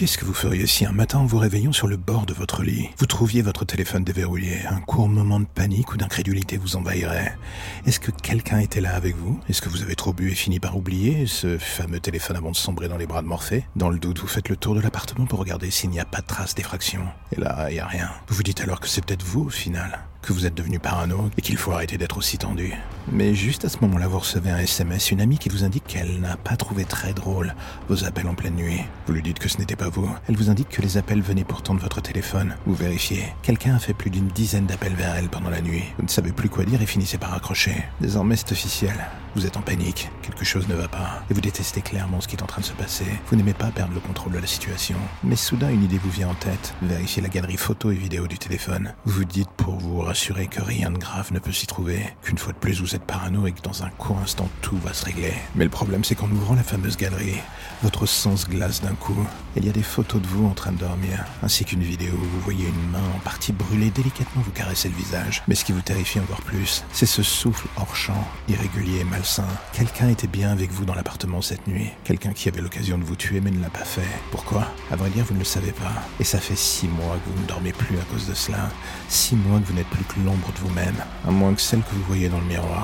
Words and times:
Qu'est-ce 0.00 0.16
que 0.16 0.24
vous 0.24 0.32
feriez 0.32 0.66
si 0.66 0.86
un 0.86 0.92
matin 0.92 1.18
en 1.18 1.26
vous 1.26 1.36
réveillant 1.36 1.72
sur 1.72 1.86
le 1.86 1.98
bord 1.98 2.24
de 2.24 2.32
votre 2.32 2.62
lit, 2.62 2.88
vous 2.96 3.04
trouviez 3.04 3.42
votre 3.42 3.66
téléphone 3.66 4.02
déverrouillé 4.02 4.64
Un 4.66 4.80
court 4.80 5.10
moment 5.10 5.40
de 5.40 5.44
panique 5.44 5.92
ou 5.92 5.98
d'incrédulité 5.98 6.56
vous 6.56 6.76
envahirait? 6.76 7.36
Est-ce 7.84 8.00
que 8.00 8.10
quelqu'un 8.10 8.60
était 8.60 8.80
là 8.80 8.94
avec 8.94 9.14
vous? 9.14 9.38
Est-ce 9.50 9.60
que 9.60 9.68
vous 9.68 9.82
avez 9.82 9.96
trop 9.96 10.14
bu 10.14 10.30
et 10.30 10.34
fini 10.34 10.58
par 10.58 10.74
oublier 10.74 11.26
ce 11.26 11.58
fameux 11.58 12.00
téléphone 12.00 12.38
avant 12.38 12.50
de 12.50 12.56
sombrer 12.56 12.88
dans 12.88 12.96
les 12.96 13.06
bras 13.06 13.20
de 13.20 13.26
Morphée? 13.26 13.66
Dans 13.76 13.90
le 13.90 13.98
doute, 13.98 14.20
vous 14.20 14.26
faites 14.26 14.48
le 14.48 14.56
tour 14.56 14.74
de 14.74 14.80
l'appartement 14.80 15.26
pour 15.26 15.38
regarder 15.38 15.70
s'il 15.70 15.90
n'y 15.90 16.00
a 16.00 16.06
pas 16.06 16.22
de 16.22 16.26
trace 16.26 16.54
d'effraction. 16.54 17.02
Et 17.36 17.38
là, 17.38 17.66
il 17.68 17.74
n'y 17.74 17.80
a 17.80 17.86
rien. 17.86 18.08
Vous 18.28 18.36
vous 18.36 18.42
dites 18.42 18.62
alors 18.62 18.80
que 18.80 18.88
c'est 18.88 19.04
peut-être 19.04 19.22
vous 19.22 19.42
au 19.42 19.50
final 19.50 20.06
que 20.22 20.32
vous 20.32 20.46
êtes 20.46 20.54
devenu 20.54 20.78
parano 20.78 21.30
et 21.36 21.42
qu'il 21.42 21.58
faut 21.58 21.72
arrêter 21.72 21.98
d'être 21.98 22.16
aussi 22.16 22.38
tendu. 22.38 22.72
Mais 23.10 23.34
juste 23.34 23.64
à 23.64 23.68
ce 23.68 23.78
moment-là, 23.82 24.08
vous 24.08 24.18
recevez 24.18 24.50
un 24.50 24.58
SMS, 24.58 25.10
une 25.10 25.20
amie 25.20 25.38
qui 25.38 25.48
vous 25.48 25.64
indique 25.64 25.86
qu'elle 25.86 26.20
n'a 26.20 26.36
pas 26.36 26.56
trouvé 26.56 26.84
très 26.84 27.12
drôle 27.12 27.54
vos 27.88 28.04
appels 28.04 28.28
en 28.28 28.34
pleine 28.34 28.54
nuit. 28.54 28.80
Vous 29.06 29.12
lui 29.12 29.22
dites 29.22 29.38
que 29.38 29.48
ce 29.48 29.58
n'était 29.58 29.76
pas 29.76 29.88
vous. 29.88 30.08
Elle 30.28 30.36
vous 30.36 30.50
indique 30.50 30.68
que 30.68 30.82
les 30.82 30.96
appels 30.96 31.22
venaient 31.22 31.44
pourtant 31.44 31.74
de 31.74 31.80
votre 31.80 32.00
téléphone. 32.00 32.54
Vous 32.66 32.74
vérifiez. 32.74 33.24
Quelqu'un 33.42 33.74
a 33.74 33.78
fait 33.78 33.94
plus 33.94 34.10
d'une 34.10 34.28
dizaine 34.28 34.66
d'appels 34.66 34.94
vers 34.94 35.14
elle 35.16 35.28
pendant 35.28 35.50
la 35.50 35.60
nuit. 35.60 35.84
Vous 35.98 36.04
ne 36.04 36.08
savez 36.08 36.32
plus 36.32 36.48
quoi 36.48 36.64
dire 36.64 36.82
et 36.82 36.86
finissez 36.86 37.18
par 37.18 37.34
accrocher. 37.34 37.84
Désormais, 38.00 38.36
c'est 38.36 38.52
officiel. 38.52 38.94
Vous 39.36 39.46
êtes 39.46 39.56
en 39.56 39.62
panique, 39.62 40.10
quelque 40.22 40.44
chose 40.44 40.66
ne 40.66 40.74
va 40.74 40.88
pas, 40.88 41.22
et 41.30 41.34
vous 41.34 41.40
détestez 41.40 41.82
clairement 41.82 42.20
ce 42.20 42.26
qui 42.26 42.34
est 42.34 42.42
en 42.42 42.46
train 42.46 42.62
de 42.62 42.66
se 42.66 42.72
passer. 42.72 43.04
Vous 43.28 43.36
n'aimez 43.36 43.52
pas 43.52 43.68
perdre 43.68 43.94
le 43.94 44.00
contrôle 44.00 44.32
de 44.32 44.38
la 44.38 44.46
situation. 44.46 44.96
Mais 45.22 45.36
soudain, 45.36 45.70
une 45.70 45.84
idée 45.84 45.98
vous 45.98 46.10
vient 46.10 46.30
en 46.30 46.34
tête. 46.34 46.74
Vérifiez 46.82 47.22
la 47.22 47.28
galerie 47.28 47.56
photo 47.56 47.92
et 47.92 47.94
vidéo 47.94 48.26
du 48.26 48.38
téléphone. 48.38 48.92
Vous 49.04 49.18
vous 49.18 49.24
dites 49.24 49.50
pour 49.56 49.78
vous 49.78 50.00
rassurer 50.00 50.48
que 50.48 50.60
rien 50.60 50.90
de 50.90 50.98
grave 50.98 51.32
ne 51.32 51.38
peut 51.38 51.52
s'y 51.52 51.68
trouver, 51.68 52.04
qu'une 52.22 52.38
fois 52.38 52.52
de 52.52 52.58
plus 52.58 52.80
vous 52.90 52.96
êtes 52.96 53.04
parano 53.04 53.46
et 53.46 53.52
que 53.52 53.62
dans 53.62 53.84
un 53.84 53.90
court 53.90 54.18
instant 54.18 54.48
tout 54.62 54.76
va 54.78 54.92
se 54.92 55.04
régler. 55.04 55.34
Mais 55.54 55.62
le 55.62 55.70
problème 55.70 56.02
c'est 56.02 56.16
qu'en 56.16 56.28
ouvrant 56.28 56.56
la 56.56 56.64
fameuse 56.64 56.96
galerie, 56.96 57.40
votre 57.84 58.04
sens 58.04 58.48
glace 58.48 58.80
d'un 58.80 58.94
coup. 58.94 59.26
Il 59.56 59.64
y 59.64 59.68
a 59.68 59.72
des 59.72 59.82
photos 59.82 60.20
de 60.20 60.26
vous 60.26 60.46
en 60.46 60.54
train 60.54 60.72
de 60.72 60.78
dormir, 60.78 61.24
ainsi 61.42 61.64
qu'une 61.64 61.82
vidéo 61.82 62.12
où 62.14 62.24
vous 62.24 62.40
voyez 62.40 62.66
une 62.66 62.90
main 62.90 63.02
en 63.16 63.18
partie 63.20 63.52
brûlée 63.52 63.90
délicatement 63.90 64.42
vous 64.42 64.50
caresser 64.50 64.88
le 64.88 64.96
visage. 64.96 65.42
Mais 65.46 65.54
ce 65.54 65.64
qui 65.64 65.72
vous 65.72 65.80
terrifie 65.80 66.20
encore 66.20 66.42
plus, 66.42 66.84
c'est 66.92 67.06
ce 67.06 67.22
souffle 67.22 67.66
hors 67.76 67.94
champ, 67.94 68.26
irrégulier 68.48 69.00
et 69.00 69.04
malsain. 69.04 69.46
Quelqu'un 69.72 70.08
était 70.08 70.26
bien 70.26 70.50
avec 70.50 70.70
vous 70.70 70.84
dans 70.84 70.94
l'appartement 70.94 71.42
cette 71.42 71.66
nuit. 71.66 71.90
Quelqu'un 72.04 72.32
qui 72.32 72.48
avait 72.48 72.60
l'occasion 72.60 72.98
de 72.98 73.04
vous 73.04 73.16
tuer 73.16 73.40
mais 73.40 73.50
ne 73.50 73.60
l'a 73.60 73.70
pas 73.70 73.84
fait. 73.84 74.02
Pourquoi? 74.30 74.66
À 74.90 74.96
vrai 74.96 75.10
dire, 75.10 75.24
vous 75.24 75.34
ne 75.34 75.40
le 75.40 75.44
savez 75.44 75.72
pas. 75.72 75.92
Et 76.18 76.24
ça 76.24 76.38
fait 76.38 76.56
six 76.56 76.88
mois 76.88 77.16
que 77.24 77.30
vous 77.30 77.42
ne 77.42 77.46
dormez 77.46 77.72
plus 77.72 77.96
à 77.98 78.02
cause 78.12 78.26
de 78.26 78.34
cela. 78.34 78.68
Six 79.08 79.36
mois 79.36 79.60
que 79.60 79.66
vous 79.66 79.74
n'êtes 79.74 79.88
plus 79.88 80.04
que 80.04 80.20
l'ombre 80.24 80.52
de 80.52 80.58
vous-même, 80.58 80.96
à 81.26 81.30
moins 81.30 81.54
que 81.54 81.60
celle 81.60 81.82
que 81.82 81.94
vous 81.94 82.04
voyez 82.04 82.28
dans 82.28 82.40
le 82.40 82.46
miroir. 82.46 82.79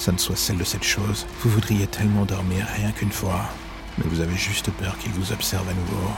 Ça 0.00 0.12
ne 0.12 0.16
soit 0.16 0.34
celle 0.34 0.56
de 0.56 0.64
cette 0.64 0.82
chose. 0.82 1.26
Vous 1.42 1.50
voudriez 1.50 1.86
tellement 1.86 2.24
dormir 2.24 2.66
rien 2.74 2.90
qu'une 2.90 3.12
fois. 3.12 3.42
Mais 3.98 4.04
vous 4.08 4.22
avez 4.22 4.34
juste 4.34 4.70
peur 4.70 4.96
qu'il 4.96 5.12
vous 5.12 5.30
observe 5.30 5.68
à 5.68 5.74
nouveau. 5.74 6.08